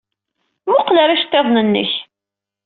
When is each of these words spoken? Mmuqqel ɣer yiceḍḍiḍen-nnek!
Mmuqqel 0.67 0.97
ɣer 0.99 1.09
yiceḍḍiḍen-nnek! 1.11 1.91